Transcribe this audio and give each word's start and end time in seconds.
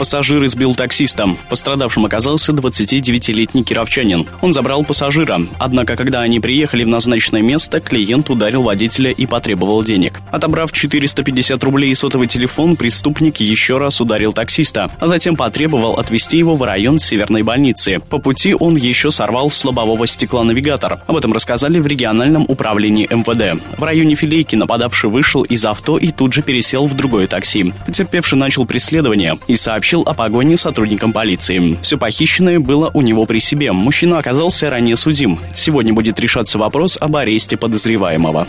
Пассажир 0.00 0.42
избил 0.46 0.74
таксиста. 0.74 1.28
Пострадавшим 1.50 2.06
оказался 2.06 2.52
29-летний 2.52 3.62
кировчанин. 3.62 4.26
Он 4.40 4.54
забрал 4.54 4.82
пассажира. 4.82 5.42
Однако, 5.58 5.94
когда 5.94 6.22
они 6.22 6.40
приехали 6.40 6.84
в 6.84 6.88
назначенное 6.88 7.42
место, 7.42 7.80
клиент 7.80 8.30
ударил 8.30 8.62
водителя 8.62 9.10
и 9.10 9.26
потребовал 9.26 9.84
денег. 9.84 10.22
Отобрав 10.30 10.72
450 10.72 11.62
рублей 11.64 11.90
и 11.90 11.94
сотовый 11.94 12.28
телефон, 12.28 12.76
преступник 12.76 13.40
еще 13.40 13.76
раз 13.76 14.00
ударил 14.00 14.32
таксиста, 14.32 14.90
а 14.98 15.06
затем 15.06 15.36
потребовал 15.36 15.98
отвезти 15.98 16.38
его 16.38 16.56
в 16.56 16.62
район 16.62 16.98
Северной 16.98 17.42
больницы. 17.42 17.98
По 17.98 18.16
пути 18.16 18.54
он 18.58 18.76
еще 18.76 19.10
сорвал 19.10 19.50
с 19.50 19.62
лобового 19.66 20.06
стекла 20.06 20.44
навигатор. 20.44 21.02
Об 21.08 21.16
этом 21.16 21.34
рассказали 21.34 21.78
в 21.78 21.86
региональном 21.86 22.46
управлении 22.48 23.06
МВД. 23.06 23.62
В 23.78 23.84
районе 23.84 24.14
Филейки 24.14 24.56
нападавший 24.56 25.10
вышел 25.10 25.42
из 25.42 25.62
авто 25.66 25.98
и 25.98 26.10
тут 26.10 26.32
же 26.32 26.40
пересел 26.40 26.86
в 26.86 26.94
другое 26.94 27.26
такси. 27.26 27.74
Потерпевший 27.84 28.38
начал 28.38 28.64
преследование 28.64 29.36
и 29.46 29.56
сообщил 29.56 29.89
сообщил 29.90 30.02
о 30.02 30.14
погоне 30.14 30.56
сотрудникам 30.56 31.12
полиции. 31.12 31.76
Все 31.82 31.98
похищенное 31.98 32.60
было 32.60 32.92
у 32.94 33.00
него 33.00 33.26
при 33.26 33.40
себе. 33.40 33.72
Мужчина 33.72 34.18
оказался 34.18 34.70
ранее 34.70 34.96
судим. 34.96 35.40
Сегодня 35.52 35.92
будет 35.92 36.20
решаться 36.20 36.58
вопрос 36.58 36.96
об 37.00 37.16
аресте 37.16 37.56
подозреваемого. 37.56 38.46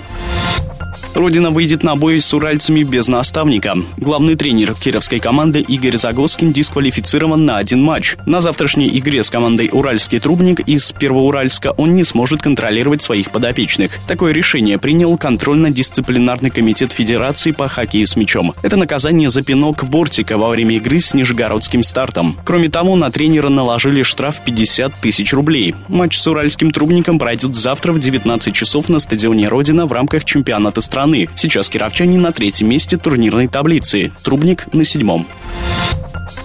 Родина 1.13 1.49
выйдет 1.49 1.83
на 1.83 1.95
бой 1.95 2.19
с 2.19 2.33
уральцами 2.33 2.83
без 2.83 3.07
наставника. 3.07 3.75
Главный 3.97 4.35
тренер 4.35 4.73
кировской 4.75 5.19
команды 5.19 5.59
Игорь 5.59 5.97
Загоскин 5.97 6.53
дисквалифицирован 6.53 7.45
на 7.45 7.57
один 7.57 7.83
матч. 7.83 8.15
На 8.25 8.39
завтрашней 8.39 8.87
игре 8.97 9.23
с 9.23 9.29
командой 9.29 9.69
«Уральский 9.71 10.19
трубник» 10.19 10.61
из 10.61 10.91
Первоуральска 10.93 11.73
он 11.77 11.95
не 11.95 12.03
сможет 12.05 12.41
контролировать 12.41 13.01
своих 13.01 13.31
подопечных. 13.31 13.99
Такое 14.07 14.31
решение 14.31 14.77
принял 14.77 15.17
контрольно-дисциплинарный 15.17 16.49
комитет 16.49 16.93
Федерации 16.93 17.51
по 17.51 17.67
хоккею 17.67 18.07
с 18.07 18.15
мячом. 18.15 18.53
Это 18.61 18.77
наказание 18.77 19.29
за 19.29 19.41
пинок 19.43 19.83
бортика 19.83 20.37
во 20.37 20.49
время 20.49 20.77
игры 20.77 20.99
с 20.99 21.13
нижегородским 21.13 21.83
стартом. 21.83 22.37
Кроме 22.45 22.69
того, 22.69 22.95
на 22.95 23.11
тренера 23.11 23.49
наложили 23.49 24.01
штраф 24.01 24.41
50 24.45 24.95
тысяч 25.01 25.33
рублей. 25.33 25.75
Матч 25.89 26.17
с 26.17 26.25
«Уральским 26.25 26.71
трубником» 26.71 27.19
пройдет 27.19 27.53
завтра 27.55 27.91
в 27.91 27.99
19 27.99 28.53
часов 28.53 28.87
на 28.87 28.99
стадионе 28.99 29.49
«Родина» 29.49 29.85
в 29.85 29.91
рамках 29.91 30.23
чемпионата 30.23 30.79
страны 30.79 30.90
страны. 30.91 31.29
Сейчас 31.37 31.69
кировчане 31.69 32.19
на 32.19 32.33
третьем 32.33 32.67
месте 32.67 32.97
турнирной 32.97 33.47
таблицы, 33.47 34.11
Трубник 34.23 34.67
на 34.73 34.83
седьмом. 34.83 35.25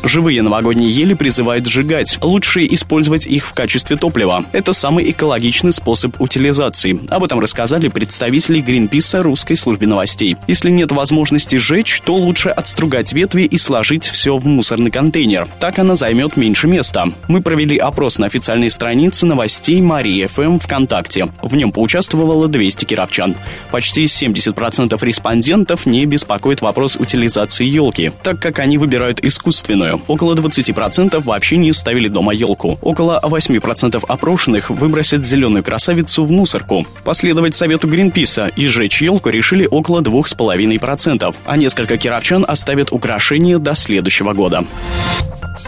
Живые 0.03 0.43
новогодние 0.43 0.91
ели 0.91 1.15
призывают 1.15 1.67
сжигать. 1.67 2.19
Лучше 2.23 2.67
использовать 2.67 3.27
их 3.27 3.47
в 3.47 3.53
качестве 3.53 3.97
топлива. 3.97 4.45
Это 4.53 4.73
самый 4.73 5.11
экологичный 5.11 5.73
способ 5.73 6.21
утилизации. 6.21 7.01
Об 7.11 7.25
этом 7.25 7.41
рассказали 7.41 7.89
представители 7.89 8.61
Гринписа 8.61 9.23
русской 9.23 9.57
службе 9.57 9.87
новостей. 9.87 10.37
Если 10.47 10.71
нет 10.71 10.93
возможности 10.93 11.57
сжечь, 11.57 12.01
то 12.05 12.15
лучше 12.15 12.51
отстругать 12.51 13.13
ветви 13.13 13.43
и 13.43 13.59
сложить 13.59 14.05
все 14.05 14.37
в 14.37 14.47
мусорный 14.47 14.91
контейнер. 14.91 15.49
Так 15.59 15.79
она 15.79 15.95
займет 15.95 16.37
меньше 16.37 16.69
места. 16.69 17.07
Мы 17.29 17.43
провели 17.43 17.77
опрос 17.77 18.19
на 18.19 18.27
официальной 18.27 18.71
странице 18.71 19.27
новостей 19.27 19.81
Марии 19.81 20.27
ФМ 20.27 20.59
ВКонтакте. 20.59 21.29
В 21.43 21.57
нем 21.57 21.73
поучаствовало 21.73 22.49
200 22.49 22.85
кировчан. 22.85 23.37
Почти 23.71 24.05
70% 24.05 25.05
респондентов 25.05 25.87
не 25.87 26.07
беспокоит 26.07 26.61
вопрос 26.61 26.97
утилизации 26.97 27.65
елки, 27.65 28.13
так 28.23 28.41
как 28.41 28.59
они 28.61 28.79
выбирают 28.79 29.21
искусственную. 29.67 30.00
Около 30.06 30.34
20% 30.34 31.22
вообще 31.22 31.56
не 31.56 31.72
ставили 31.72 32.09
дома 32.09 32.33
елку. 32.33 32.78
Около 32.83 33.20
8% 33.22 34.03
опрошенных 34.06 34.70
выбросят 34.70 35.25
зеленую 35.25 35.62
красавицу 35.62 36.25
в 36.25 36.31
мусорку. 36.31 36.87
Последовать 37.04 37.54
совету 37.54 37.88
Гринписа 37.88 38.49
и 38.49 38.66
сжечь 38.66 39.03
елку 39.03 39.31
решили 39.31 39.66
около 39.71 40.00
2,5%, 40.00 41.34
а 41.44 41.56
несколько 41.56 41.97
кировчан 41.97 42.44
оставят 42.47 42.93
украшения 42.93 43.59
до 43.59 43.75
следующего 43.75 44.32
года. 44.32 44.65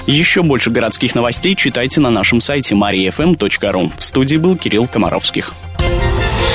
Еще 0.07 0.43
больше 0.43 0.71
городских 0.71 1.15
новостей 1.15 1.55
читайте 1.55 2.01
на 2.01 2.11
нашем 2.11 2.41
сайте 2.41 2.75
mariafm.ru. 2.75 3.93
В 3.97 4.05
студии 4.05 4.37
был 4.37 4.57
Кирилл 4.57 4.87
Комаровских. 4.87 5.55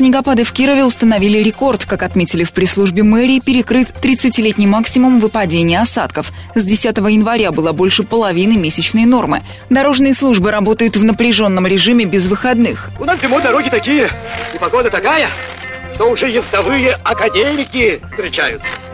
Снегопады 0.00 0.44
в 0.44 0.52
Кирове 0.54 0.86
установили 0.86 1.42
рекорд. 1.42 1.84
Как 1.84 2.02
отметили 2.02 2.42
в 2.42 2.52
пресс-службе 2.52 3.02
мэрии, 3.02 3.38
перекрыт 3.38 3.92
30-летний 4.00 4.66
максимум 4.66 5.20
выпадения 5.20 5.78
осадков. 5.78 6.32
С 6.54 6.64
10 6.64 6.96
января 6.96 7.52
было 7.52 7.72
больше 7.72 8.02
половины 8.02 8.56
месячной 8.56 9.04
нормы. 9.04 9.42
Дорожные 9.68 10.14
службы 10.14 10.52
работают 10.52 10.96
в 10.96 11.04
напряженном 11.04 11.66
режиме 11.66 12.06
без 12.06 12.28
выходных. 12.28 12.88
У 12.98 13.04
нас 13.04 13.20
зимой 13.20 13.42
дороги 13.42 13.68
такие, 13.68 14.08
и 14.54 14.58
погода 14.58 14.88
такая, 14.88 15.28
что 15.94 16.10
уже 16.10 16.30
ездовые 16.30 16.92
академики 17.04 18.00
встречаются. 18.10 18.89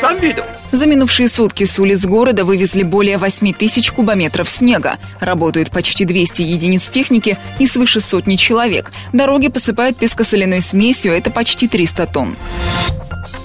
Сам 0.00 0.18
видел. 0.18 0.44
За 0.72 0.86
минувшие 0.86 1.28
сутки 1.28 1.64
с 1.64 1.78
улиц 1.78 2.04
города 2.04 2.44
вывезли 2.44 2.82
более 2.82 3.18
8 3.18 3.52
тысяч 3.52 3.92
кубометров 3.92 4.48
снега. 4.48 4.98
Работают 5.20 5.70
почти 5.70 6.04
200 6.04 6.42
единиц 6.42 6.84
техники 6.88 7.38
и 7.58 7.66
свыше 7.66 8.00
сотни 8.00 8.36
человек. 8.36 8.92
Дороги 9.12 9.48
посыпают 9.48 9.96
пескосоляной 9.96 10.60
смесью, 10.60 11.12
это 11.12 11.30
почти 11.30 11.68
300 11.68 12.06
тонн. 12.06 12.36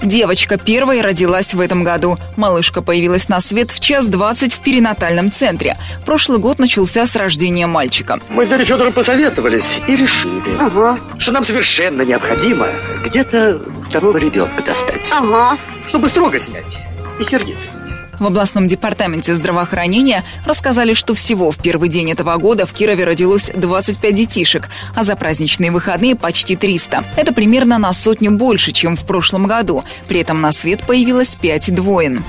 Девочка 0.02 0.58
первой 0.58 1.00
родилась 1.00 1.54
в 1.54 1.60
этом 1.60 1.84
году. 1.84 2.16
Малышка 2.36 2.82
появилась 2.82 3.28
на 3.28 3.40
свет 3.40 3.70
в 3.70 3.80
час 3.80 4.06
двадцать 4.06 4.52
в 4.52 4.60
перинатальном 4.60 5.30
центре. 5.30 5.76
Прошлый 6.04 6.38
год 6.38 6.58
начался 6.58 7.06
с 7.06 7.16
рождения 7.16 7.66
мальчика. 7.66 8.20
Мы 8.28 8.46
с 8.46 8.48
дядей 8.48 8.64
Федором 8.64 8.92
посоветовались 8.92 9.80
и 9.86 9.96
решили, 9.96 10.56
ага. 10.58 10.98
что 11.18 11.32
нам 11.32 11.44
совершенно 11.44 12.02
необходимо 12.02 12.68
где-то 13.04 13.60
второго 13.88 14.18
ребенка 14.18 14.62
достать. 14.62 15.10
Ага. 15.12 15.58
Чтобы 15.86 16.08
строго 16.08 16.38
снять 16.38 16.78
и 17.18 17.24
сердитость. 17.24 17.79
В 18.20 18.26
областном 18.26 18.68
департаменте 18.68 19.34
здравоохранения 19.34 20.22
рассказали, 20.44 20.92
что 20.92 21.14
всего 21.14 21.50
в 21.50 21.56
первый 21.56 21.88
день 21.88 22.12
этого 22.12 22.36
года 22.36 22.66
в 22.66 22.72
Кирове 22.74 23.04
родилось 23.04 23.50
25 23.54 24.14
детишек, 24.14 24.68
а 24.94 25.04
за 25.04 25.16
праздничные 25.16 25.70
выходные 25.70 26.14
почти 26.14 26.54
300. 26.54 27.04
Это 27.16 27.32
примерно 27.32 27.78
на 27.78 27.94
сотню 27.94 28.30
больше, 28.32 28.72
чем 28.72 28.94
в 28.94 29.06
прошлом 29.06 29.46
году. 29.46 29.84
При 30.06 30.20
этом 30.20 30.42
на 30.42 30.52
свет 30.52 30.84
появилось 30.86 31.34
5 31.34 31.74
двоин. 31.74 32.22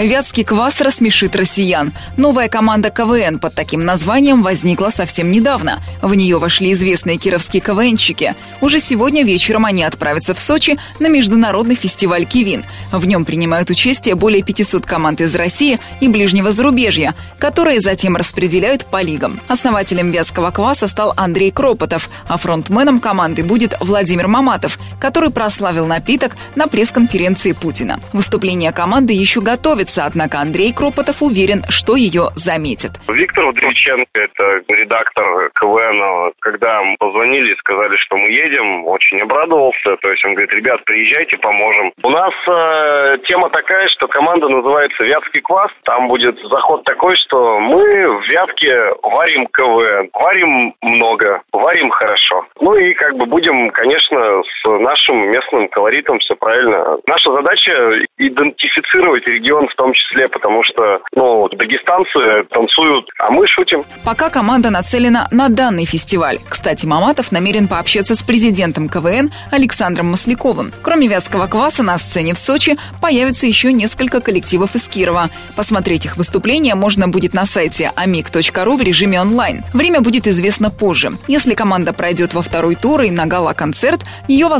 Вятский 0.00 0.44
квас 0.44 0.80
рассмешит 0.80 1.36
россиян. 1.36 1.92
Новая 2.16 2.48
команда 2.48 2.88
КВН 2.88 3.38
под 3.38 3.54
таким 3.54 3.84
названием 3.84 4.42
возникла 4.42 4.88
совсем 4.88 5.30
недавно. 5.30 5.82
В 6.00 6.14
нее 6.14 6.38
вошли 6.38 6.72
известные 6.72 7.18
кировские 7.18 7.60
КВНщики. 7.60 8.34
Уже 8.62 8.80
сегодня 8.80 9.24
вечером 9.24 9.66
они 9.66 9.82
отправятся 9.82 10.32
в 10.32 10.38
Сочи 10.38 10.78
на 11.00 11.08
международный 11.08 11.74
фестиваль 11.74 12.24
«Кивин». 12.24 12.64
В 12.90 13.06
нем 13.06 13.26
принимают 13.26 13.68
участие 13.68 14.14
более 14.14 14.42
500 14.42 14.86
команд 14.86 15.20
из 15.20 15.34
России 15.34 15.78
и 16.00 16.08
ближнего 16.08 16.50
зарубежья, 16.50 17.14
которые 17.38 17.80
затем 17.80 18.16
распределяют 18.16 18.86
по 18.86 19.02
лигам. 19.02 19.38
Основателем 19.48 20.10
Вятского 20.12 20.50
кваса 20.50 20.88
стал 20.88 21.12
Андрей 21.14 21.50
Кропотов, 21.50 22.08
а 22.26 22.38
фронтменом 22.38 23.00
команды 23.00 23.44
будет 23.44 23.74
Владимир 23.80 24.28
Маматов, 24.28 24.78
который 24.98 25.28
прославил 25.28 25.84
напиток 25.84 26.38
на 26.54 26.68
пресс-конференции 26.68 27.52
Путина. 27.52 28.00
Выступление 28.14 28.72
команды 28.72 29.12
еще 29.12 29.42
готовится 29.42 29.89
готовится, 29.90 30.04
однако 30.04 30.38
Андрей 30.38 30.72
Кропотов 30.72 31.22
уверен, 31.22 31.62
что 31.68 31.96
ее 31.96 32.30
заметят. 32.34 32.92
Виктор 33.08 33.46
Вдриченко, 33.46 34.10
это 34.14 34.44
редактор 34.68 35.50
КВН, 35.60 36.32
когда 36.40 36.80
позвонили 36.98 37.52
и 37.52 37.58
сказали, 37.58 37.96
что 37.96 38.16
мы 38.16 38.28
едем, 38.30 38.86
очень 38.86 39.20
обрадовался. 39.20 39.96
То 40.00 40.10
есть 40.10 40.24
он 40.24 40.34
говорит, 40.34 40.52
ребят, 40.52 40.84
приезжайте, 40.84 41.36
поможем. 41.38 41.92
У 42.02 42.10
нас 42.10 42.32
э, 42.48 43.18
тема 43.26 43.50
такая, 43.50 43.88
что 43.88 44.06
команда 44.08 44.48
называется 44.48 45.04
«Вятский 45.04 45.40
квас». 45.40 45.70
Там 45.84 46.08
будет 46.08 46.36
заход 46.48 46.84
такой, 46.84 47.16
что 47.16 47.58
мы 47.60 47.82
в 47.82 48.28
Вятке 48.28 48.74
варим 49.02 49.46
КВН. 49.52 50.10
Варим 50.12 50.74
много, 50.82 51.42
варим 51.52 51.90
хорошо. 51.90 52.46
Ну 52.60 52.74
и 52.74 52.94
как 52.94 53.16
бы 53.16 53.26
будем, 53.26 53.70
конечно, 53.70 54.42
нашим 54.78 55.30
местным 55.30 55.68
колоритом 55.68 56.18
все 56.20 56.34
правильно. 56.36 56.96
Наша 57.06 57.32
задача 57.32 57.72
идентифицировать 58.18 59.26
регион 59.26 59.68
в 59.68 59.74
том 59.74 59.92
числе, 59.92 60.28
потому 60.28 60.62
что, 60.64 61.00
ну, 61.14 61.48
дагестанцы 61.48 62.44
танцуют, 62.50 63.08
а 63.18 63.30
мы 63.30 63.46
шутим. 63.46 63.84
Пока 64.04 64.30
команда 64.30 64.70
нацелена 64.70 65.28
на 65.30 65.48
данный 65.48 65.84
фестиваль. 65.84 66.36
Кстати, 66.48 66.86
Маматов 66.86 67.32
намерен 67.32 67.68
пообщаться 67.68 68.14
с 68.14 68.22
президентом 68.22 68.88
КВН 68.88 69.30
Александром 69.50 70.10
Масляковым. 70.10 70.72
Кроме 70.82 71.08
вязкого 71.08 71.46
кваса 71.46 71.82
на 71.82 71.98
сцене 71.98 72.34
в 72.34 72.38
Сочи 72.38 72.76
появится 73.00 73.46
еще 73.46 73.72
несколько 73.72 74.20
коллективов 74.20 74.74
из 74.74 74.88
Кирова. 74.88 75.30
Посмотреть 75.56 76.06
их 76.06 76.16
выступления 76.16 76.74
можно 76.74 77.08
будет 77.08 77.34
на 77.34 77.46
сайте 77.46 77.90
amig.ru 77.96 78.76
в 78.76 78.82
режиме 78.82 79.20
онлайн. 79.20 79.62
Время 79.74 80.00
будет 80.00 80.26
известно 80.26 80.70
позже. 80.70 81.10
Если 81.28 81.54
команда 81.54 81.92
пройдет 81.92 82.34
во 82.34 82.42
второй 82.42 82.74
тур 82.74 83.02
и 83.02 83.10
на 83.10 83.26
гала-концерт, 83.26 84.00
ее, 84.28 84.46
возможно, 84.46 84.59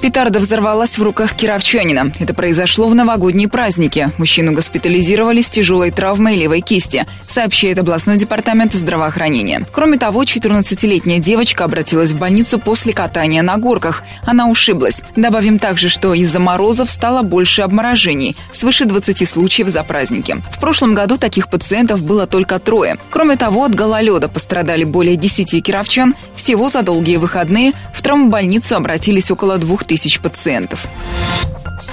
Петарда 0.00 0.38
взорвалась 0.38 0.96
в 0.96 1.02
руках 1.02 1.34
кировчанина. 1.34 2.12
Это 2.18 2.32
произошло 2.32 2.88
в 2.88 2.94
новогодние 2.94 3.48
праздники. 3.48 4.10
Мужчину 4.16 4.52
госпитализировали 4.52 5.42
с 5.42 5.50
тяжелой 5.50 5.90
травмой 5.90 6.36
левой 6.36 6.62
кисти, 6.62 7.04
сообщает 7.28 7.78
областной 7.78 8.16
департамент 8.16 8.72
здравоохранения. 8.72 9.66
Кроме 9.70 9.98
того, 9.98 10.22
14-летняя 10.22 11.18
девочка 11.18 11.64
обратилась 11.64 12.12
в 12.12 12.18
больницу 12.18 12.58
после 12.58 12.94
катания 12.94 13.42
на 13.42 13.58
горках. 13.58 14.02
Она 14.24 14.48
ушиблась. 14.48 15.02
Добавим 15.16 15.58
также, 15.58 15.90
что 15.90 16.14
из-за 16.14 16.40
морозов 16.40 16.90
стало 16.90 17.20
больше 17.22 17.60
обморожений, 17.60 18.36
свыше 18.52 18.86
20 18.86 19.28
случаев 19.28 19.68
за 19.68 19.84
праздники. 19.84 20.36
В 20.50 20.60
прошлом 20.60 20.94
году 20.94 21.18
таких 21.18 21.50
пациентов 21.50 22.02
было 22.02 22.26
только 22.26 22.58
трое. 22.58 22.96
Кроме 23.10 23.36
того, 23.36 23.64
от 23.64 23.74
гололеда 23.74 24.28
пострадали 24.28 24.84
более 24.84 25.16
10 25.16 25.62
кировчан. 25.62 26.14
Всего 26.36 26.70
за 26.70 26.80
долгие 26.80 27.16
выходные 27.16 27.72
в 27.92 28.00
травмбольницу 28.00 28.76
обратились 28.76 29.30
около 29.30 29.58
двух 29.58 29.84
тысяч 29.90 30.20
пациентов. 30.20 30.86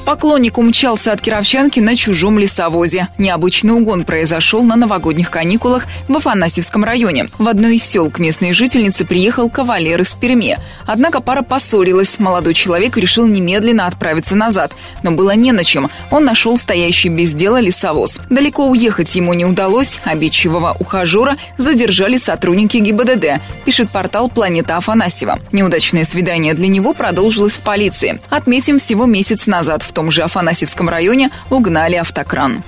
Поклонник 0.08 0.58
умчался 0.58 1.12
от 1.12 1.20
Кировчанки 1.20 1.82
на 1.82 1.98
чужом 1.98 2.40
лесовозе. 2.40 3.10
Необычный 3.18 3.74
угон 3.74 4.06
произошел 4.06 4.64
на 4.64 4.78
новогодних 4.78 5.30
каникулах 5.30 5.84
в 6.08 6.16
Афанасьевском 6.16 6.86
районе. 6.86 7.28
В 7.38 7.46
одно 7.46 7.68
из 7.68 7.84
сел 7.84 8.10
к 8.10 8.18
местной 8.18 8.54
жительнице 8.54 9.04
приехал 9.04 9.50
кавалер 9.50 10.00
из 10.00 10.16
Перми. 10.16 10.58
Однако 10.86 11.20
пара 11.20 11.42
поссорилась. 11.42 12.20
Молодой 12.20 12.54
человек 12.54 12.96
решил 12.96 13.28
немедленно 13.28 13.86
отправиться 13.86 14.36
назад. 14.36 14.72
Но 15.04 15.12
было 15.12 15.36
не 15.36 15.52
на 15.52 15.66
чем. 15.66 15.92
Он 16.10 16.24
нашел 16.24 16.58
стоящий 16.58 17.10
без 17.10 17.34
дела 17.34 17.60
лесовоз. 17.60 18.22
Далеко 18.30 18.66
уехать 18.66 19.14
ему 19.14 19.34
не 19.34 19.44
удалось. 19.44 20.00
Обидчивого 20.06 20.78
ухажера 20.80 21.36
задержали 21.58 22.18
сотрудники 22.18 22.78
ГИБДД, 22.78 23.42
пишет 23.66 23.90
портал 23.90 24.30
«Планета 24.30 24.78
Афанасьева». 24.78 25.38
Неудачное 25.52 26.06
свидание 26.06 26.54
для 26.54 26.70
него 26.70 26.94
продолжилось 26.94 27.58
в 27.58 27.60
полиции. 27.60 28.22
Отметим, 28.30 28.80
всего 28.80 29.06
месяц 29.06 29.48
назад 29.48 29.84
в 29.84 29.97
том 29.98 30.12
же 30.12 30.22
Афанасьевском 30.22 30.90
районе 30.90 31.32
угнали 31.50 31.96
автокран 31.96 32.64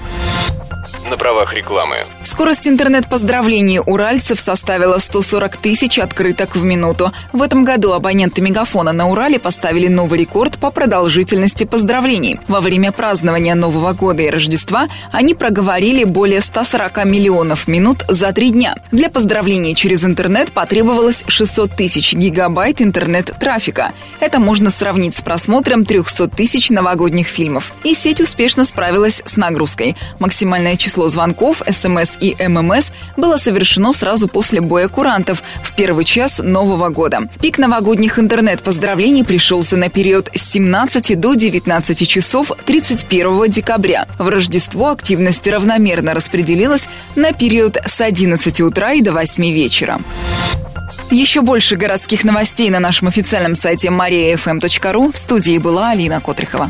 на 1.10 1.18
правах 1.18 1.54
рекламы. 1.54 2.06
Скорость 2.24 2.68
интернет-поздравлений 2.68 3.80
уральцев 3.80 4.40
составила 4.40 5.00
140 5.00 5.58
тысяч 5.58 5.98
открыток 5.98 6.56
в 6.56 6.64
минуту. 6.64 7.12
В 7.34 7.42
этом 7.42 7.66
году 7.66 7.94
абоненты 7.94 8.42
Мегафона 8.42 8.94
на 8.94 9.10
Урале 9.10 9.40
поставили 9.40 9.88
новый 9.88 10.20
рекорд 10.20 10.60
по 10.60 10.70
продолжительности 10.70 11.64
поздравлений. 11.64 12.40
Во 12.48 12.62
время 12.62 12.92
празднования 12.92 13.56
Нового 13.56 13.94
года 13.94 14.24
и 14.24 14.30
Рождества 14.30 14.88
они 15.12 15.34
проговорили 15.34 16.04
более 16.04 16.42
140 16.42 17.06
миллионов 17.06 17.68
минут 17.68 18.04
за 18.08 18.32
три 18.32 18.52
дня. 18.52 18.76
Для 18.92 19.10
поздравлений 19.10 19.74
через 19.76 20.04
интернет 20.04 20.52
потребовалось 20.52 21.24
600 21.28 21.76
тысяч 21.76 22.14
гигабайт 22.14 22.82
интернет-трафика. 22.82 23.94
Это 24.20 24.40
можно 24.40 24.70
сравнить 24.70 25.18
с 25.18 25.22
просмотром 25.22 25.86
300 25.86 26.28
тысяч 26.28 26.70
новогодних 26.70 27.28
фильмов. 27.28 27.74
И 27.84 27.96
сеть 27.96 28.22
успешно 28.22 28.66
справилась 28.66 29.24
с 29.26 29.36
нагрузкой. 29.38 29.96
Максимальное 30.20 30.76
число 30.76 30.99
число 31.00 31.08
звонков, 31.08 31.62
СМС 31.66 32.18
и 32.20 32.36
ММС 32.46 32.92
было 33.16 33.38
совершено 33.38 33.94
сразу 33.94 34.28
после 34.28 34.60
боя 34.60 34.90
курантов 34.90 35.42
в 35.64 35.74
первый 35.74 36.04
час 36.04 36.40
Нового 36.44 36.90
года. 36.90 37.30
Пик 37.42 37.58
новогодних 37.58 38.20
интернет-поздравлений 38.20 39.24
пришелся 39.24 39.78
на 39.78 39.88
период 39.90 40.30
с 40.36 40.42
17 40.52 41.18
до 41.18 41.36
19 41.36 42.06
часов 42.06 42.52
31 42.66 43.50
декабря. 43.50 44.08
В 44.18 44.28
Рождество 44.28 44.90
активность 44.90 45.48
равномерно 45.48 46.14
распределилась 46.14 46.90
на 47.16 47.32
период 47.32 47.78
с 47.78 48.02
11 48.02 48.60
утра 48.60 48.92
и 48.92 49.02
до 49.02 49.14
8 49.14 49.54
вечера. 49.54 50.02
Еще 51.12 51.42
больше 51.42 51.78
городских 51.78 52.26
новостей 52.26 52.70
на 52.70 52.80
нашем 52.80 53.08
официальном 53.08 53.56
сайте 53.56 53.88
mariafm.ru. 53.88 55.14
В 55.14 55.18
студии 55.18 55.58
была 55.60 55.92
Алина 55.92 56.20
Котрихова. 56.20 56.70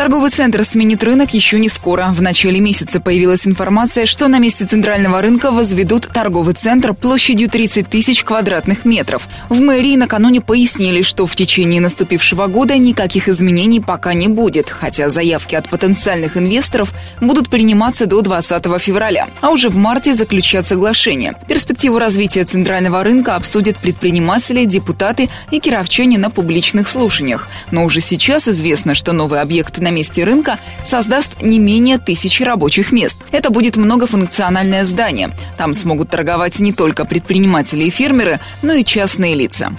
Торговый 0.00 0.30
центр 0.30 0.64
сменит 0.64 1.04
рынок 1.04 1.34
еще 1.34 1.58
не 1.58 1.68
скоро. 1.68 2.06
В 2.16 2.22
начале 2.22 2.58
месяца 2.58 3.00
появилась 3.00 3.46
информация, 3.46 4.06
что 4.06 4.28
на 4.28 4.38
месте 4.38 4.64
центрального 4.64 5.20
рынка 5.20 5.50
возведут 5.50 6.08
торговый 6.08 6.54
центр 6.54 6.94
площадью 6.94 7.50
30 7.50 7.86
тысяч 7.86 8.24
квадратных 8.24 8.86
метров. 8.86 9.28
В 9.50 9.60
мэрии 9.60 9.96
накануне 9.96 10.40
пояснили, 10.40 11.02
что 11.02 11.26
в 11.26 11.36
течение 11.36 11.82
наступившего 11.82 12.46
года 12.46 12.78
никаких 12.78 13.28
изменений 13.28 13.80
пока 13.80 14.14
не 14.14 14.28
будет, 14.28 14.70
хотя 14.70 15.10
заявки 15.10 15.54
от 15.54 15.68
потенциальных 15.68 16.34
инвесторов 16.34 16.94
будут 17.20 17.50
приниматься 17.50 18.06
до 18.06 18.22
20 18.22 18.80
февраля, 18.80 19.28
а 19.42 19.50
уже 19.50 19.68
в 19.68 19.76
марте 19.76 20.14
заключат 20.14 20.64
соглашение. 20.64 21.34
Перспективу 21.46 21.98
развития 21.98 22.44
центрального 22.44 23.02
рынка 23.04 23.36
обсудят 23.36 23.76
предприниматели, 23.76 24.64
депутаты 24.64 25.28
и 25.50 25.60
кировчане 25.60 26.16
на 26.16 26.30
публичных 26.30 26.88
слушаниях. 26.88 27.50
Но 27.70 27.84
уже 27.84 28.00
сейчас 28.00 28.48
известно, 28.48 28.94
что 28.94 29.12
новый 29.12 29.42
объект 29.42 29.78
на 29.78 29.89
на 29.90 29.94
месте 29.94 30.22
рынка 30.22 30.60
создаст 30.84 31.42
не 31.42 31.58
менее 31.58 31.98
тысячи 31.98 32.44
рабочих 32.44 32.92
мест. 32.92 33.18
Это 33.32 33.50
будет 33.50 33.76
многофункциональное 33.76 34.84
здание. 34.84 35.32
Там 35.56 35.74
смогут 35.74 36.10
торговать 36.10 36.60
не 36.60 36.72
только 36.72 37.04
предприниматели 37.04 37.84
и 37.84 37.90
фермеры, 37.90 38.38
но 38.62 38.72
и 38.72 38.84
частные 38.84 39.34
лица. 39.34 39.72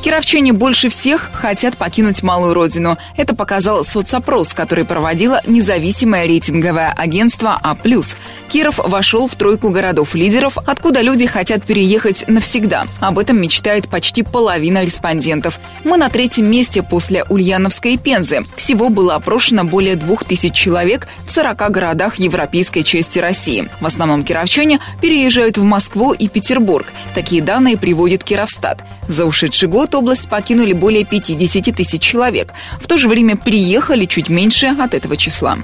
Кировчане 0.00 0.52
больше 0.52 0.88
всех 0.88 1.30
хотят 1.32 1.76
покинуть 1.76 2.22
малую 2.22 2.54
родину. 2.54 2.96
Это 3.16 3.34
показал 3.34 3.84
соцопрос, 3.84 4.54
который 4.54 4.84
проводило 4.84 5.40
независимое 5.46 6.26
рейтинговое 6.26 6.92
агентство 6.96 7.58
А+. 7.62 7.76
Киров 8.48 8.78
вошел 8.78 9.28
в 9.28 9.34
тройку 9.34 9.70
городов-лидеров, 9.70 10.56
откуда 10.64 11.00
люди 11.00 11.26
хотят 11.26 11.64
переехать 11.64 12.24
навсегда. 12.28 12.86
Об 13.00 13.18
этом 13.18 13.40
мечтает 13.40 13.88
почти 13.88 14.22
половина 14.22 14.84
респондентов. 14.84 15.58
Мы 15.84 15.96
на 15.96 16.08
третьем 16.08 16.50
месте 16.50 16.82
после 16.82 17.24
Ульяновской 17.24 17.94
и 17.94 17.98
Пензы. 17.98 18.44
Всего 18.56 18.88
было 18.88 19.16
опрошено 19.16 19.64
более 19.64 19.96
двух 19.96 20.24
тысяч 20.24 20.54
человек 20.54 21.08
в 21.26 21.30
40 21.30 21.70
городах 21.70 22.16
европейской 22.16 22.82
части 22.82 23.18
России. 23.18 23.68
В 23.80 23.86
основном 23.86 24.22
кировчане 24.22 24.80
переезжают 25.02 25.58
в 25.58 25.64
Москву 25.64 26.12
и 26.12 26.28
Петербург. 26.28 26.86
Такие 27.14 27.42
данные 27.42 27.76
приводит 27.76 28.24
Кировстат. 28.24 28.84
За 29.08 29.24
ушедший 29.24 29.68
год 29.68 29.87
область 29.94 30.28
покинули 30.28 30.72
более 30.72 31.04
50 31.04 31.74
тысяч 31.74 32.00
человек. 32.00 32.52
В 32.80 32.86
то 32.86 32.96
же 32.96 33.08
время 33.08 33.36
приехали 33.36 34.04
чуть 34.04 34.28
меньше 34.28 34.68
от 34.78 34.94
этого 34.94 35.16
числа. 35.16 35.58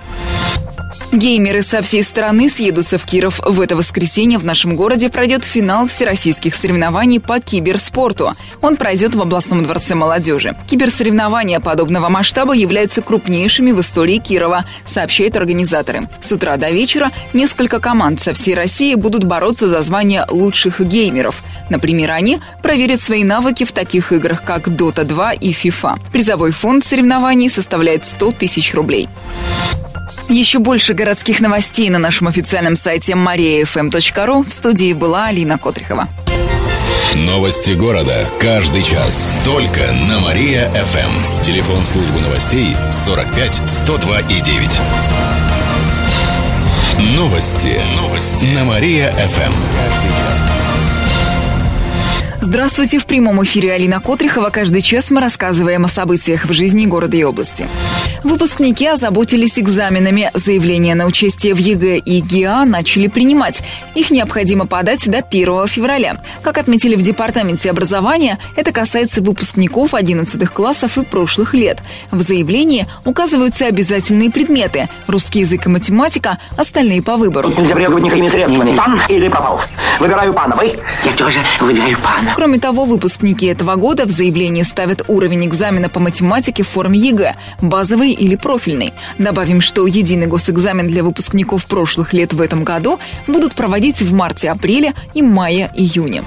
Геймеры 1.15 1.63
со 1.63 1.81
всей 1.81 2.03
страны 2.03 2.49
съедутся 2.49 2.99
в 2.99 3.05
Киров. 3.07 3.39
В 3.39 3.61
это 3.61 3.77
воскресенье 3.77 4.37
в 4.37 4.45
нашем 4.45 4.75
городе 4.75 5.09
пройдет 5.09 5.45
финал 5.45 5.87
всероссийских 5.87 6.57
соревнований 6.57 7.21
по 7.21 7.39
киберспорту. 7.39 8.35
Он 8.61 8.77
пройдет 8.77 9.15
в 9.15 9.23
областном 9.23 9.63
дворце 9.63 9.95
молодежи. 9.95 10.57
Киберсоревнования 10.69 11.61
подобного 11.61 12.09
масштаба 12.09 12.53
являются 12.55 13.01
крупнейшими 13.01 13.71
в 13.71 13.81
истории 13.81 14.19
Кирова, 14.19 14.65
сообщают 14.87 15.37
организаторы. 15.37 16.09
С 16.21 16.33
утра 16.33 16.57
до 16.57 16.71
вечера 16.71 17.13
несколько 17.33 17.79
команд 17.79 18.21
со 18.21 18.35
всей 18.35 18.57
России 18.57 18.97
будут 18.97 19.23
бороться 19.23 19.69
за 19.69 19.83
звание 19.83 20.27
лучших 20.29 20.81
геймеров. 20.81 21.45
Например, 21.71 22.11
они 22.11 22.41
проверят 22.61 23.01
свои 23.01 23.23
навыки 23.23 23.65
в 23.65 23.71
таких 23.71 24.11
играх, 24.11 24.43
как 24.45 24.67
Dota 24.67 25.05
2 25.05 25.35
и 25.35 25.53
FIFA. 25.53 25.97
Призовой 26.11 26.51
фонд 26.51 26.85
соревнований 26.85 27.51
составляет 27.51 28.05
100 28.05 28.33
тысяч 28.33 28.75
рублей. 28.75 29.09
Еще 30.29 30.59
больше 30.59 30.95
городских 30.95 31.41
новостей 31.41 31.91
на 31.91 31.99
нашем 31.99 32.29
официальном 32.29 32.77
сайте 32.77 33.13
mariafm.ru. 33.13 34.49
В 34.49 34.53
студии 34.53 34.93
была 34.93 35.27
Алина 35.27 35.59
Котрихова. 35.59 36.09
Новости 37.15 37.73
города. 37.73 38.29
Каждый 38.41 38.83
час. 38.83 39.37
Только 39.45 39.81
на 40.09 40.19
Мария-ФМ. 40.21 41.43
Телефон 41.43 41.85
службы 41.85 42.21
новостей 42.21 42.75
45 42.91 43.71
102 43.71 44.21
и 44.21 44.41
9. 44.41 44.81
Новости. 47.17 47.81
Новости. 47.97 48.47
На 48.47 48.65
Мария-ФМ. 48.65 50.24
Здравствуйте! 52.47 52.99
В 52.99 53.07
прямом 53.07 53.43
эфире 53.43 53.73
Алина 53.73 54.01
Котрихова. 54.01 54.51
Каждый 54.51 54.83
час 54.83 55.11
мы 55.11 55.23
рассказываем 55.23 55.87
о 55.87 55.89
событиях 55.89 56.45
в 56.45 56.53
жизни 56.53 56.85
города 56.85 57.17
и 57.17 57.23
области. 57.23 57.67
Выпускники 58.23 58.87
озаботились 58.87 59.59
экзаменами. 59.59 60.31
Заявления 60.35 60.95
на 60.95 61.07
участие 61.07 61.55
в 61.55 61.59
ЕГЭ 61.59 61.97
и 61.97 62.21
ГИА 62.21 62.67
начали 62.67 63.07
принимать. 63.07 63.63
Их 63.95 64.11
необходимо 64.11 64.67
подать 64.67 65.09
до 65.09 65.21
1 65.21 65.67
февраля. 65.69 66.19
Как 66.43 66.59
отметили 66.59 66.97
в 66.97 67.03
Департаменте 67.03 67.71
образования, 67.71 68.39
это 68.57 68.73
касается 68.73 69.23
выпускников 69.23 69.95
11 69.95 70.47
классов 70.51 70.99
и 70.99 71.03
прошлых 71.03 71.55
лет. 71.55 71.83
В 72.11 72.21
заявлении 72.21 72.87
указываются 73.07 73.65
обязательные 73.67 74.31
предметы– 74.31 74.91
русский 75.07 75.41
язык 75.41 75.65
и 75.65 75.71
математика, 75.71 76.37
остальные 76.59 77.03
по 77.03 77.17
выбору. 77.17 77.49
Нельзя 77.49 77.75
брезговать 77.75 78.05
никакими 78.05 78.29
средствами. 78.29 78.77
Пан 78.77 79.01
или 79.09 79.29
Попов? 79.29 79.63
Выбираю 79.99 80.35
пана. 80.35 80.57
Вы? 80.57 80.77
Я 81.05 81.13
тоже 81.13 81.41
выбираю 81.59 81.97
пана. 82.03 82.34
Кроме 82.35 82.59
того, 82.59 82.85
выпускники 82.85 83.47
этого 83.47 83.77
года 83.77 84.07
в 84.07 84.11
заявлении 84.11 84.63
ставят 84.63 85.05
уровень 85.07 85.47
экзамена 85.47 85.89
по 85.89 86.01
математике 86.01 86.65
в 86.65 86.69
форме 86.69 86.99
ЕГЭ– 86.99 87.37
базовый 87.63 88.11
или 88.11 88.35
профильный. 88.35 88.93
Добавим, 89.19 89.61
что 89.61 89.87
единый 89.87 90.27
госэкзамен 90.27 90.89
для 90.89 91.05
выпускников 91.05 91.67
прошлых 91.67 92.13
лет 92.13 92.33
в 92.33 92.41
этом 92.41 92.65
году 92.65 92.99
будут 93.29 93.55
проводить 93.55 94.03
в 94.03 94.13
марте-апреле 94.13 94.95
и 95.15 95.23
мае-июне. 95.23 96.25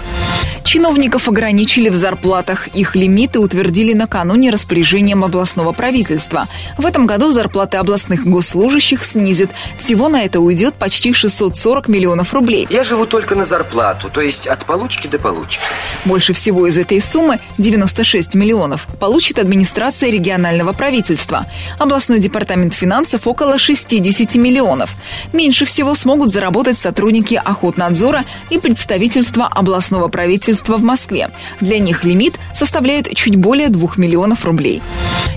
Чиновников 0.67 1.29
ограничили 1.29 1.87
в 1.87 1.95
зарплатах. 1.95 2.67
Их 2.75 2.93
лимиты 2.95 3.39
утвердили 3.39 3.93
накануне 3.93 4.49
распоряжением 4.49 5.23
областного 5.23 5.71
правительства. 5.71 6.47
В 6.77 6.85
этом 6.85 7.07
году 7.07 7.31
зарплаты 7.31 7.77
областных 7.77 8.25
госслужащих 8.25 9.05
снизят. 9.05 9.49
Всего 9.77 10.09
на 10.09 10.23
это 10.23 10.41
уйдет 10.41 10.75
почти 10.75 11.13
640 11.13 11.87
миллионов 11.87 12.33
рублей. 12.33 12.67
Я 12.69 12.83
живу 12.83 13.05
только 13.05 13.35
на 13.35 13.45
зарплату, 13.45 14.09
то 14.09 14.19
есть 14.19 14.45
от 14.45 14.65
получки 14.65 15.07
до 15.07 15.19
получки. 15.19 15.63
Больше 16.05 16.33
всего 16.33 16.67
из 16.67 16.77
этой 16.77 17.01
суммы, 17.01 17.39
96 17.57 18.35
миллионов, 18.35 18.87
получит 18.99 19.39
администрация 19.39 20.09
регионального 20.09 20.73
правительства. 20.73 21.45
Областной 21.79 22.19
департамент 22.19 22.73
финансов 22.73 23.27
около 23.27 23.57
60 23.57 24.35
миллионов. 24.35 24.95
Меньше 25.33 25.65
всего 25.65 25.95
смогут 25.95 26.31
заработать 26.31 26.77
сотрудники 26.77 27.35
охотнадзора 27.35 28.25
и 28.49 28.59
представительства 28.59 29.47
областного 29.47 30.07
правительства 30.07 30.77
в 30.77 30.83
Москве. 30.83 31.29
Для 31.59 31.79
них 31.79 32.03
лимит 32.03 32.35
составляет 32.53 33.13
чуть 33.15 33.35
более 33.35 33.69
2 33.69 33.93
миллионов 33.97 34.45
рублей. 34.45 34.81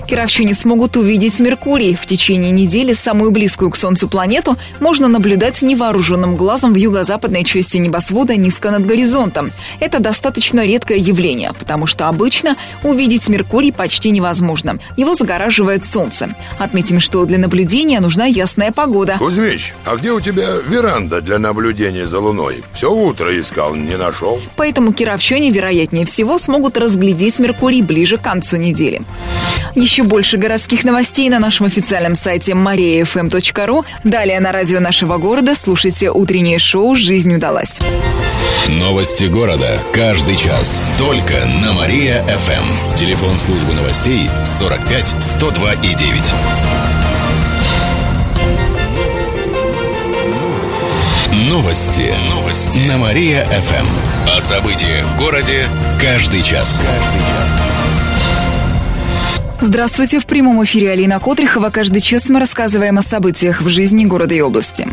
Кировчане 0.07 0.53
смогут 0.53 0.97
увидеть 0.97 1.39
Меркурий. 1.39 1.95
В 1.95 2.05
течение 2.05 2.51
недели 2.51 2.93
самую 2.93 3.31
близкую 3.31 3.71
к 3.71 3.77
Солнцу 3.77 4.07
планету 4.07 4.57
можно 4.79 5.07
наблюдать 5.07 5.61
невооруженным 5.61 6.35
глазом 6.35 6.73
в 6.73 6.75
юго-западной 6.75 7.43
части 7.43 7.77
небосвода 7.77 8.35
низко 8.35 8.71
над 8.71 8.85
горизонтом. 8.85 9.51
Это 9.79 9.99
достаточно 9.99 10.50
редкое 10.59 10.97
явление, 10.97 11.51
потому 11.57 11.87
что 11.87 12.09
обычно 12.09 12.57
увидеть 12.83 13.29
Меркурий 13.29 13.71
почти 13.71 14.11
невозможно. 14.11 14.77
Его 14.97 15.15
загораживает 15.15 15.85
Солнце. 15.85 16.35
Отметим, 16.59 16.99
что 16.99 17.23
для 17.25 17.37
наблюдения 17.37 17.99
нужна 18.01 18.25
ясная 18.25 18.71
погода. 18.71 19.17
Кузьмич, 19.17 19.73
а 19.85 19.95
где 19.95 20.11
у 20.11 20.19
тебя 20.19 20.57
веранда 20.67 21.21
для 21.21 21.39
наблюдения 21.39 22.07
за 22.07 22.19
Луной? 22.19 22.63
Все 22.73 22.91
утро 22.91 23.39
искал, 23.39 23.75
не 23.75 23.97
нашел. 23.97 24.39
Поэтому 24.57 24.91
кировчане, 24.93 25.51
вероятнее 25.51 26.05
всего, 26.05 26.37
смогут 26.37 26.77
разглядеть 26.77 27.39
Меркурий 27.39 27.81
ближе 27.81 28.17
к 28.17 28.21
концу 28.21 28.57
недели. 28.57 29.01
Еще 29.75 30.03
больше 30.03 30.37
городских 30.37 30.83
новостей 30.83 31.29
на 31.29 31.39
нашем 31.39 31.67
официальном 31.67 32.15
сайте 32.15 32.51
mariafm.ru. 32.51 33.85
Далее 34.03 34.39
на 34.39 34.51
радио 34.51 34.79
нашего 34.79 35.17
города 35.17 35.55
слушайте 35.55 36.11
утреннее 36.11 36.59
шоу 36.59 36.95
«Жизнь 36.95 37.33
удалась». 37.33 37.79
Новости 38.67 39.25
города. 39.25 39.79
Каждый 39.93 40.35
час. 40.41 40.89
Только 40.97 41.35
на 41.61 41.73
Мария-ФМ. 41.73 42.95
Телефон 42.95 43.37
службы 43.37 43.73
новостей 43.73 44.27
45 44.43 45.23
102 45.23 45.73
и 45.73 45.93
9. 45.93 46.33
Новости. 51.47 52.15
Новости. 52.29 52.79
На 52.79 52.97
Мария-ФМ. 52.97 53.85
О 54.35 54.41
событиях 54.41 55.05
в 55.05 55.17
городе 55.17 55.67
каждый 55.99 56.41
час. 56.41 56.81
Каждый 56.81 57.59
час. 57.59 57.70
Здравствуйте! 59.63 60.17
В 60.17 60.25
прямом 60.25 60.63
эфире 60.63 60.89
Алина 60.89 61.19
Котрихова. 61.19 61.69
Каждый 61.69 62.01
час 62.01 62.29
мы 62.29 62.39
рассказываем 62.39 62.97
о 62.97 63.03
событиях 63.03 63.61
в 63.61 63.69
жизни 63.69 64.05
города 64.05 64.33
и 64.33 64.41
области. 64.41 64.87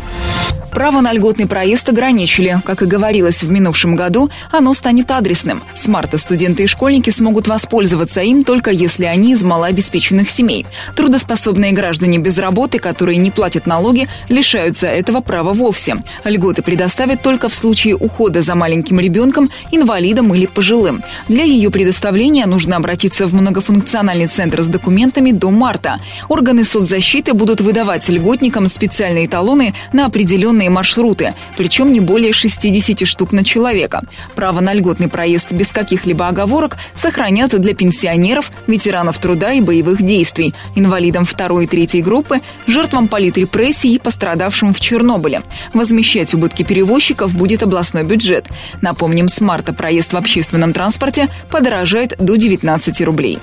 Право 0.71 1.01
на 1.01 1.11
льготный 1.11 1.47
проезд 1.47 1.89
ограничили. 1.89 2.61
Как 2.63 2.83
и 2.83 2.85
говорилось 2.85 3.41
в 3.41 3.49
минувшем 3.49 3.95
году, 3.95 4.29
оно 4.51 4.75
станет 4.75 5.09
адресным. 5.09 5.63
С 5.73 5.87
марта 5.87 6.19
студенты 6.19 6.63
и 6.63 6.67
школьники 6.67 7.09
смогут 7.09 7.47
воспользоваться 7.47 8.21
им 8.21 8.43
только 8.43 8.69
если 8.69 9.05
они 9.05 9.33
из 9.33 9.43
малообеспеченных 9.43 10.29
семей. 10.29 10.67
Трудоспособные 10.95 11.71
граждане 11.71 12.19
без 12.19 12.37
работы, 12.37 12.77
которые 12.77 13.17
не 13.17 13.31
платят 13.31 13.65
налоги, 13.65 14.07
лишаются 14.29 14.85
этого 14.85 15.21
права 15.21 15.51
вовсе. 15.51 16.03
Льготы 16.23 16.61
предоставят 16.61 17.23
только 17.23 17.49
в 17.49 17.55
случае 17.55 17.95
ухода 17.95 18.43
за 18.43 18.53
маленьким 18.53 18.99
ребенком, 18.99 19.49
инвалидом 19.71 20.33
или 20.35 20.45
пожилым. 20.45 21.03
Для 21.27 21.43
ее 21.43 21.71
предоставления 21.71 22.45
нужно 22.45 22.75
обратиться 22.75 23.25
в 23.25 23.33
многофункциональный 23.33 24.27
центр 24.27 24.58
с 24.61 24.67
документами 24.67 25.31
до 25.31 25.49
марта. 25.49 25.99
Органы 26.27 26.63
соцзащиты 26.65 27.33
будут 27.33 27.61
выдавать 27.61 28.07
льготникам 28.09 28.67
специальные 28.67 29.27
талоны 29.27 29.73
на 29.93 30.05
определенные 30.05 30.69
маршруты, 30.69 31.35
причем 31.57 31.91
не 31.91 31.99
более 31.99 32.33
60 32.33 33.07
штук 33.07 33.31
на 33.31 33.43
человека. 33.43 34.01
Право 34.35 34.59
на 34.59 34.73
льготный 34.73 35.07
проезд 35.07 35.51
без 35.51 35.71
каких-либо 35.71 36.27
оговорок 36.27 36.77
сохранятся 36.95 37.57
для 37.57 37.73
пенсионеров, 37.73 38.51
ветеранов 38.67 39.19
труда 39.19 39.53
и 39.53 39.61
боевых 39.61 40.03
действий, 40.03 40.53
инвалидам 40.75 41.25
второй 41.25 41.65
и 41.65 41.67
третьей 41.67 42.01
группы, 42.01 42.41
жертвам 42.67 43.07
политрепрессий 43.07 43.95
и 43.95 43.99
пострадавшим 43.99 44.73
в 44.73 44.79
Чернобыле. 44.79 45.41
Возмещать 45.73 46.33
убытки 46.33 46.63
перевозчиков 46.63 47.33
будет 47.33 47.63
областной 47.63 48.03
бюджет. 48.03 48.47
Напомним, 48.81 49.29
с 49.29 49.41
марта 49.41 49.73
проезд 49.73 50.13
в 50.13 50.17
общественном 50.17 50.73
транспорте 50.73 51.29
подорожает 51.49 52.15
до 52.19 52.35
19 52.35 53.01
рублей. 53.01 53.39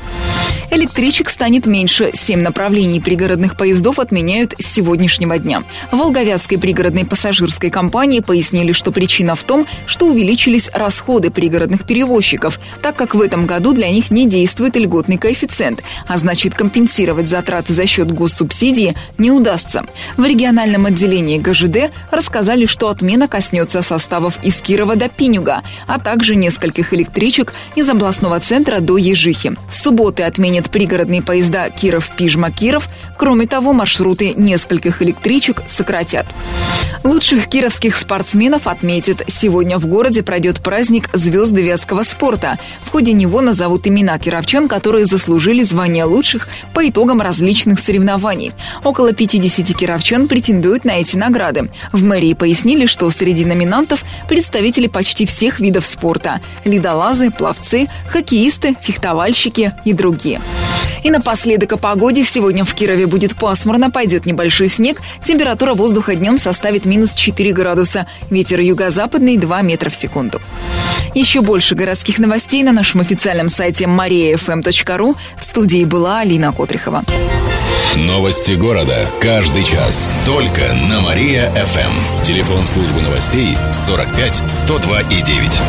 Электричек 1.07 1.31
станет 1.31 1.67
меньше. 1.67 2.11
Семь 2.15 2.41
направлений 2.41 2.99
пригородных 2.99 3.57
поездов 3.57 4.01
отменяют 4.01 4.57
с 4.59 4.67
сегодняшнего 4.67 5.39
дня. 5.39 5.63
В 5.93 5.99
Волговятской 5.99 6.59
пригородной 6.59 7.07
пассажирской 7.07 7.71
компании 7.71 8.19
пояснили, 8.19 8.73
что 8.73 8.91
причина 8.91 9.37
в 9.37 9.45
том, 9.45 9.69
что 9.87 10.09
увеличились 10.09 10.69
расходы 10.75 11.31
пригородных 11.31 11.87
перевозчиков, 11.87 12.59
так 12.83 12.97
как 12.97 13.15
в 13.15 13.21
этом 13.21 13.47
году 13.47 13.73
для 13.73 13.89
них 13.89 14.11
не 14.11 14.29
действует 14.29 14.75
льготный 14.75 15.17
коэффициент, 15.17 15.81
а 16.09 16.19
значит 16.19 16.57
компенсировать 16.57 17.29
затраты 17.29 17.73
за 17.73 17.87
счет 17.87 18.11
госсубсидии 18.11 18.97
не 19.17 19.31
удастся. 19.31 19.85
В 20.17 20.25
региональном 20.25 20.87
отделении 20.87 21.39
ГЖД 21.39 21.93
рассказали, 22.11 22.67
что 22.67 22.89
отмена 22.89 23.29
коснется 23.29 23.81
составов 23.83 24.43
из 24.43 24.57
Кирова 24.57 24.97
до 24.97 25.09
Пинюга, 25.09 25.63
а 25.87 26.01
также 26.01 26.35
нескольких 26.35 26.93
электричек 26.93 27.55
из 27.77 27.89
областного 27.89 28.41
центра 28.41 28.81
до 28.81 28.97
Ежихи. 28.97 29.53
С 29.71 29.83
субботы 29.83 30.25
отменят 30.25 30.69
пригородные 30.69 30.96
пригородные 30.97 31.21
поезда 31.21 31.69
Киров-Пижма-Киров. 31.69 32.88
Кроме 33.19 33.47
того, 33.47 33.75
маршруты 33.75 34.33
нескольких 34.35 35.03
электричек 35.03 35.62
сократят. 35.69 36.26
Лучших 37.05 37.49
кировских 37.49 37.97
спортсменов 37.97 38.67
отметят. 38.67 39.23
Сегодня 39.29 39.79
в 39.79 39.87
городе 39.87 40.23
пройдет 40.23 40.62
праздник 40.62 41.11
звезды 41.12 41.62
вязкого 41.62 42.03
спорта. 42.03 42.59
В 42.83 42.91
ходе 42.91 43.12
него 43.12 43.43
назовут 43.43 43.87
имена 43.87 44.19
кировчан, 44.19 44.69
которые 44.69 45.05
заслужили 45.05 45.62
звание 45.62 46.05
лучших 46.05 46.49
по 46.73 46.88
итогам 46.88 47.21
различных 47.21 47.79
соревнований. 47.79 48.53
Около 48.83 49.12
50 49.12 49.76
кировчан 49.76 50.29
претендуют 50.29 50.85
на 50.85 50.93
эти 50.93 51.17
награды. 51.17 51.71
В 51.93 52.03
мэрии 52.05 52.33
пояснили, 52.33 52.87
что 52.87 53.11
среди 53.11 53.45
номинантов 53.45 54.03
представители 54.29 54.87
почти 54.87 55.26
всех 55.26 55.61
видов 55.61 55.85
спорта– 55.85 56.41
ледолазы, 56.65 57.31
пловцы, 57.31 57.87
хоккеисты, 58.09 58.76
фехтовальщики 58.81 59.75
и 59.85 59.93
другие. 59.93 60.41
И 61.07 61.11
напоследок 61.11 61.75
о 61.75 61.77
погоде. 61.77 62.25
Сегодня 62.25 62.65
в 62.65 62.75
Кирове 62.75 63.07
будет 63.07 63.37
пасмурно, 63.37 63.93
пойдет 63.93 64.27
небольшой 64.27 64.67
снег. 64.67 65.01
Температура 65.23 65.75
воздуха 65.75 66.17
днем 66.17 66.37
составит 66.37 66.85
минус 66.85 67.15
4 67.15 67.53
градуса. 67.53 68.09
Ветер 68.29 68.59
юго-западный 68.59 69.37
2 69.37 69.63
метра 69.63 69.89
в 69.89 69.95
секунду. 69.95 70.41
Еще 71.15 71.43
больше 71.43 71.77
городских 71.77 72.19
новостей 72.19 72.65
на 72.65 72.73
нашем 72.73 73.03
официальном 73.03 73.49
сайте 73.49 73.85
mariafm.ru. 73.85 75.15
В 75.39 75.45
студии 75.45 75.85
была 75.85 76.23
Алина 76.23 76.53
Котрихова. 76.53 77.05
Новости 77.95 78.55
города. 78.55 79.09
Каждый 79.21 79.63
час. 79.63 80.19
Только 80.27 80.63
на 80.91 81.03
Мария-ФМ. 81.03 82.25
Телефон 82.25 82.67
службы 82.67 83.01
новостей 83.03 83.57
45 83.73 84.51
102 84.51 85.01
и 85.03 85.23
9. 85.23 85.61